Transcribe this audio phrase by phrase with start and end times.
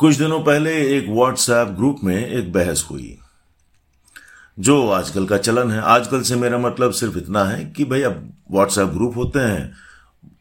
[0.00, 3.16] कुछ दिनों पहले एक व्हाट्सएप ग्रुप में एक बहस हुई,
[4.58, 8.32] जो आजकल का चलन है। आजकल से मेरा मतलब सिर्फ़ इतना है कि भाई, अब
[8.50, 9.72] व्हाट्सएप ग्रुप होते हैं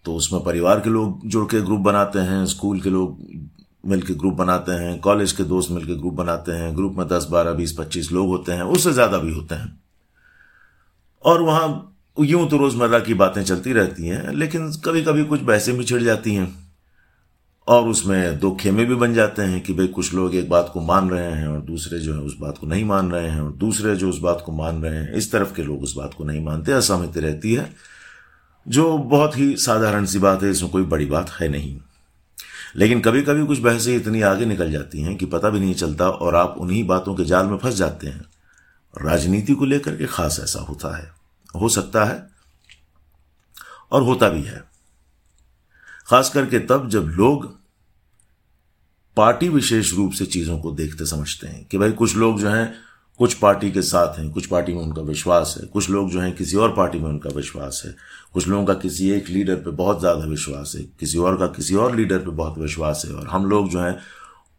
[0.05, 3.17] तो उसमें परिवार के लोग जुड़ के ग्रुप बनाते हैं स्कूल के लोग
[3.83, 7.53] मिलके ग्रुप बनाते हैं कॉलेज के दोस्त मिलके ग्रुप बनाते हैं ग्रुप में दस, बारह,
[7.53, 9.79] बीस, पच्चीस लोग होते हैं, उससे ज़्यादा भी होते हैं।
[11.23, 11.67] और वहाँ
[12.17, 16.01] यूँ तो रोज़मर्रा की बातें चलती रहती हैं, लेकिन कभी कभी कुछ बहसें भी छिड़
[16.03, 16.68] जाती हैं।
[17.69, 20.81] और उसमें दो खेमे भी बन जाते हैं कि भाई कुछ लोग एक बात को
[20.81, 23.51] मान रहे हैं और दूसरे जो है उस बात को नहीं मान रहे हैं और
[23.51, 26.23] दूसरे जो उस बात को मान रहे हैं, इस तरफ़ के लोग उस बात को
[26.23, 27.75] नहीं मानते असहमति रहती है।
[28.67, 31.79] जो बहुत ही साधारण सी बात है, इसमें कोई बड़ी बात है नहीं।
[32.75, 36.09] लेकिन कभी कभी कुछ बहसें इतनी आगे निकल जाती हैं कि पता भी नहीं चलता
[36.09, 38.25] और आप उन्हीं बातों के जाल में फंस जाते हैं।
[39.01, 41.11] राजनीति को लेकर के खास ऐसा होता है।
[41.55, 42.29] हो सकता है
[43.91, 44.63] और होता भी है।
[46.07, 47.58] खास करके तब जब लोग
[49.19, 52.73] पार्टी विशेष रूप से चीज़ों को देखते समझते हैं कि भाई कुछ लोग जो हैं,
[53.19, 56.35] कुछ पार्टी के साथ हैं, कुछ पार्टी में उनका विश्वास है, कुछ लोग जो हैं,
[56.35, 57.95] किसी और पार्टी में उनका विश्वास है,
[58.33, 61.75] कुछ लोगों का किसी एक लीडर पे बहुत ज़्यादा विश्वास है, किसी और का किसी
[61.75, 63.97] और लीडर पे बहुत विश्वास है, और हम लोग जो है,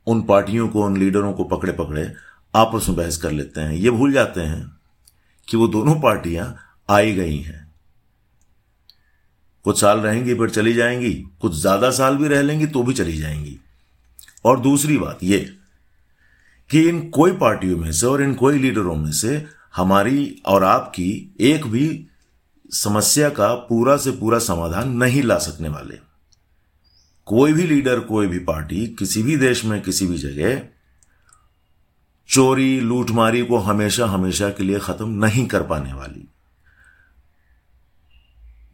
[0.06, 2.12] उन पार्टियों को, उन लीडरों को पकड़े पकड़े
[2.54, 4.78] आपस में बहस कर लेते हैं। ये भूल जाते हैं
[5.48, 6.54] कि वो दोनों पार्टियाँ
[6.90, 7.72] आई गई हैं।
[9.64, 13.16] कुछ साल रहेंगी फिर चली जाएँगी, कुछ ज़्यादा साल भी रह लेंगी तो भी चली
[13.16, 13.58] जाएँगी।
[14.44, 15.54] और दूसरी बात यह
[16.70, 19.46] कि इन कोई पार्टियों में से और इन कोई लीडरों में से
[19.76, 22.06] हमारी और आपकी एक भी
[22.70, 25.98] समस्या का पूरा से पूरा समाधान नहीं ला सकने वाले।
[27.26, 30.62] कोई भी लीडर, कोई भी पार्टी, किसी भी देश में, किसी भी जगह
[32.28, 36.28] चोरी, लूटमारी को हमेशा हमेशा के लिए खत्म नहीं कर पाने वाली।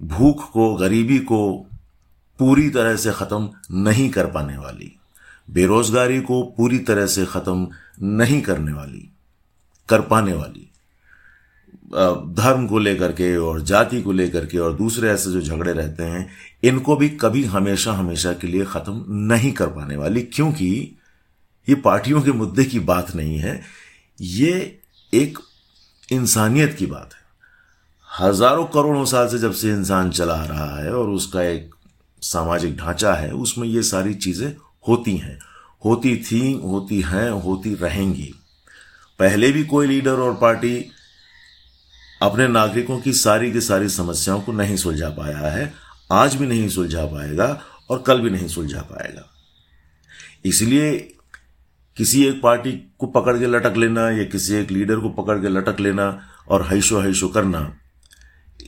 [0.02, 1.66] भूख को, गरीबी को
[2.38, 4.98] पूरी तरह से खत्म नहीं कर पाने वाली।
[5.48, 7.68] बेरोजगारी को पूरी तरह से खत्म
[8.02, 9.08] नहीं करने वाली,
[9.88, 10.62] कर पाने वाली।
[12.34, 16.02] धर्म को लेकर के और जाति को लेकर के और दूसरे ऐसे जो झगड़े रहते
[16.02, 16.28] हैं,
[16.64, 20.96] इनको भी कभी हमेशा हमेशा के लिए खत्म नहीं कर पाने वाली, क्योंकि
[21.68, 23.60] ये पार्टियों के मुद्दे की बात नहीं है।
[24.18, 24.80] ये
[25.12, 25.38] एक
[26.08, 27.24] इंसानियत की बात है।
[28.08, 31.74] हज़ारों करोड़ों साल से जब से इंसान चला रहा है और उसका एक
[32.22, 34.52] सामाजिक ढांचा है, उसमें ये सारी चीज़ें
[34.88, 35.38] होती हैं।
[35.84, 38.34] होती थी, होती हैं, होती रहेंगी।
[39.18, 40.90] पहले भी कोई लीडर और पार्टी
[42.22, 45.74] अपने नागरिकों की सारी की सारी समस्याओं को नहीं सुलझा पाया है,
[46.12, 47.60] आज भी नहीं सुलझा पाएगा
[47.90, 49.30] और कल भी नहीं सुलझा पाएगा।
[50.44, 51.14] इसलिए
[51.96, 55.48] किसी एक पार्टी को पकड़ के लटक लेना या किसी एक लीडर को पकड़ के
[55.48, 57.76] लटक लेना और हैशो हैशो करना,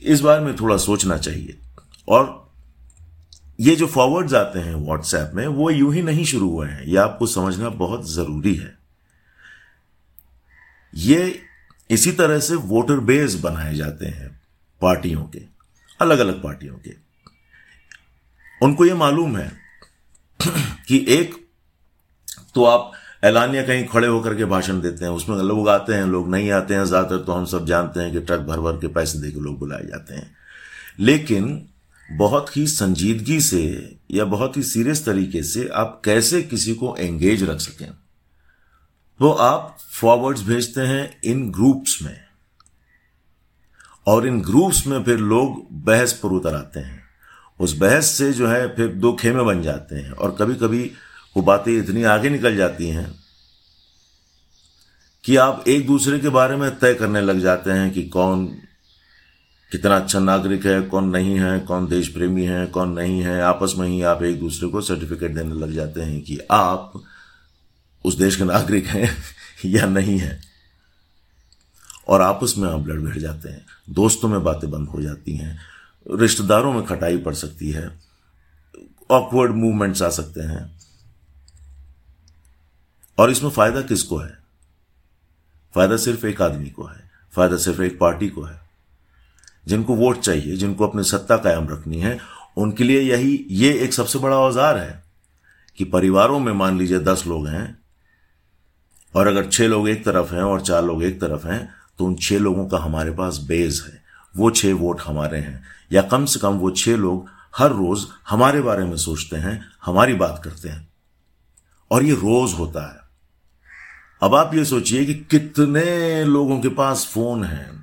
[0.03, 1.57] इस बारे में थोड़ा सोचना चाहिए।
[2.07, 2.48] और
[3.59, 6.97] ये जो फॉरवर्ड्स आते हैं व्हाट्सएप में, वो यूँ ही नहीं शुरू हुए हैं। ये
[6.97, 8.77] आपको समझना बहुत ज़रूरी है।
[10.93, 11.41] ये
[11.89, 14.29] इसी तरह से वोटर बेस बनाए जाते हैं
[14.81, 15.41] पार्टियों के
[15.99, 16.93] अलग अलग पार्टियों के।
[18.61, 19.51] उनको ये मालूम है
[20.87, 21.35] कि एक
[22.55, 22.91] तो आप
[23.23, 26.73] ऐलानिया कहीं खड़े होकर के भाषण देते हैं, उसमें लोग आते हैं, लोग नहीं आते
[26.73, 29.39] हैं, ज़्यादातर तो हम सब जानते हैं कि ट्रक भर भर के पैसे दे के
[29.39, 30.31] लोग बुलाए जाते हैं।
[30.99, 31.69] लेकिन
[32.11, 37.43] बहुत ही संजीदगी से या बहुत ही सीरियस तरीके से आप कैसे किसी को एंगेज
[37.43, 37.89] रख सकें।
[39.21, 42.21] वो आप फॉरवर्ड्स भेजते हैं इन ग्रुप्स में।
[44.07, 47.03] और इन ग्रुप्स में फिर लोग बहस पर उतर आते हैं।
[47.59, 50.91] उस बहस से जो है फिर दो खेमे बन जाते हैं और कभी कभी
[51.37, 53.15] वो बातें इतनी आगे निकल जाती हैं
[55.23, 58.57] कि आप एक दूसरे के बारे में तय करने लग जाते हैं कि कौन
[59.71, 63.73] कितना अच्छा नागरिक है, कौन नहीं है, कौन देश प्रेमी है, कौन नहीं है, आपस
[63.77, 67.03] में ही आप एक दूसरे को सर्टिफिकेट देने लग जाते हैं कि आप
[68.05, 69.17] उस देश के नागरिक हैं
[69.65, 70.41] या नहीं है।
[72.07, 75.59] और आपस में आप लड़ भिड़ जाते हैं, दोस्तों में बातें बंद हो जाती हैं,
[76.11, 77.99] रिश्तेदारों में खटाई पड़ सकती है
[79.11, 80.79] ऑकवर्ड मूवमेंट्स आ सकते हैं।
[83.17, 84.37] और इसमें फ़ायदा किसको है?
[85.75, 88.68] फ़ायदा सिर्फ़ एक आदमी को है, फ़ायदा सिर्फ़ एक पार्टी को है।
[89.65, 92.17] जिनको वोट चाहिए, जिनको अपनी सत्ता कायम रखनी है,
[92.57, 95.03] उनके लिए यही, ये एक सबसे बड़ा औज़ार है
[95.77, 97.77] कि परिवारों में मान लीजिए दस लोग हैं,
[99.13, 101.67] और अगर छह लोग एक तरफ़ हैं और चार लोग एक तरफ़ हैं
[101.99, 104.01] तो उन छह लोगों का हमारे पास बेस है।
[104.35, 108.61] वो छह वोट हमारे हैं। या कम से कम वो छह लोग हर रोज हमारे
[108.61, 110.87] बारे में सोचते हैं, हमारी बात करते हैं।
[111.91, 112.99] और ये रोज होता है।
[114.21, 117.78] अब आप ये सोचिए कि कितने लोगों के पास फ़ोन है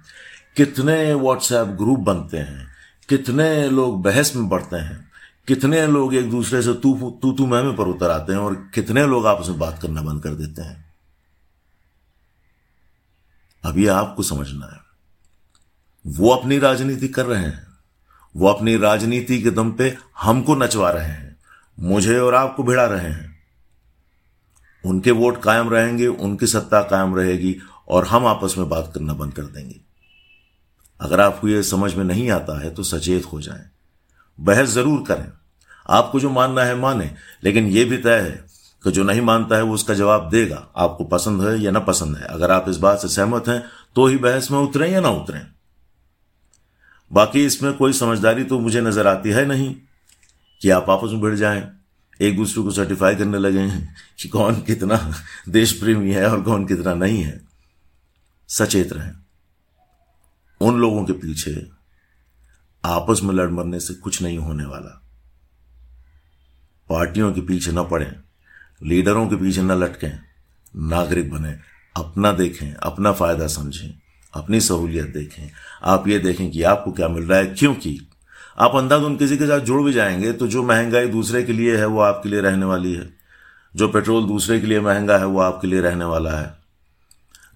[0.57, 2.67] कितने व्हाट्सएप ग्रुप बनते हैं,
[3.09, 5.11] कितने लोग बहस में बढ़ते हैं,
[5.49, 9.07] कितने लोग एक दूसरे से तू तू तू मैं पर उतर आते हैं और कितने
[9.07, 10.85] लोग आपस में बात करना बंद कर देते हैं।
[13.65, 14.81] अभी आपको समझना है,
[16.05, 17.67] वो अपनी राजनीति कर रहे हैं,
[18.35, 21.37] वो अपनी राजनीति के दम पे हमको नचवा रहे हैं,
[21.79, 23.35] मुझे और आपको भिड़ा रहे हैं।
[24.85, 27.57] उनके वोट कायम रहेंगे, उनकी सत्ता कायम रहेगी
[27.89, 29.86] और हम आपस में बात करना बंद कर देंगे।
[31.01, 33.65] अगर आपको यह समझ में नहीं आता है तो सचेत हो जाएँ।
[34.39, 35.27] बहस ज़रूर करें।
[35.89, 37.11] आपको जो मानना है, माने।
[37.45, 38.45] लेकिन यह भी तय है
[38.83, 42.17] कि जो नहीं मानता है, वो उसका जवाब देगा। आपको पसंद है या ना पसंद
[42.17, 43.63] है। अगर आप इस बात से सहमत हैं
[43.97, 45.47] तो ही बहस में उतरें या ना उतरें।
[47.11, 49.75] बाकी इसमें कोई समझदारी तो मुझे नज़र आती है नहीं
[50.61, 51.63] कि आप आपस में भिड़ जाएँ,
[52.21, 54.99] एक दूसरे को सर्टिफाई करने लगे हैं कि कौन कितना
[55.49, 57.41] देश प्रेमी है और कौन कितना नहीं है।
[58.49, 59.13] सचेत रहें।
[60.61, 61.71] उन लोगों के पीछे
[62.85, 65.03] आपस में लड़ मरने से कुछ नहीं होने वाला।
[66.91, 68.13] पार्टियों के पीछे न पड़े,
[68.83, 70.19] लीडरों के पीछे न लटकें,
[70.77, 71.57] नागरिक बने,
[71.97, 73.99] अपना देखें, अपना फ़ायदा समझें,
[74.35, 75.51] अपनी सहूलियत देखें।
[75.83, 78.09] आप ये देखें कि आपको क्या मिल रहा है, क्योंकि
[78.59, 81.87] आप अंधाधुन किसी के साथ जुड़ भी जाएँगे तो जो महँगाई दूसरे के लिए है,
[81.87, 83.17] वो आपके लिए रहने वाली है।
[83.77, 86.56] जो पेट्रोल दूसरे के लिए महँगा है, वो आपके लिए रहने वाला है।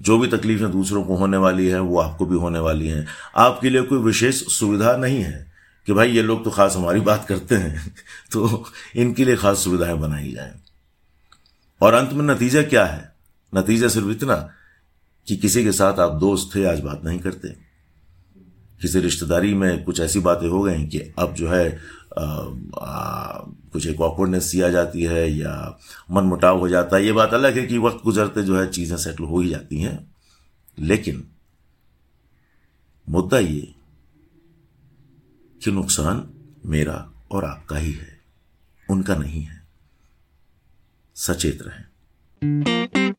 [0.02, 3.06] जो भी तकलीफें दूसरों को होने वाली है, वो आपको भी होने वाली हैं।
[3.36, 5.52] आपके लिए कोई विशेष सुविधा नहीं है
[5.86, 7.94] कि भाई ये लोग तो खास हमारी बात करते हैं
[8.32, 8.64] तो
[8.96, 10.54] इनके लिए खास सुविधाएँ बनाई जाए।
[11.82, 13.12] और अंत में नतीजा क्या है?
[13.54, 14.50] नतीजा सिर्फ़ इतना
[15.26, 17.69] कि किसी के साथ आप दोस्त थे, आज बात नहीं करते।
[18.80, 21.78] किसी रिश्तेदारी में कुछ ऐसी बातें हो गई कि अब जो है
[22.18, 22.24] आ,
[22.78, 23.38] आ,
[23.72, 25.78] कुछ एक ऑकवर्डनेस सी आ जाती है या
[26.10, 28.96] मन मुटाव हो जाता है। ये बात अलग है कि वक्त गुजरते जो है चीज़ें
[28.96, 30.14] सेटल हो ही जाती हैं।
[30.78, 31.28] लेकिन
[33.08, 33.74] मुद्दा ये
[35.64, 36.30] कि नुकसान
[36.66, 38.20] मेरा और आपका ही है
[38.90, 39.62] उनका नहीं है।
[41.14, 43.14] सचेत रहें।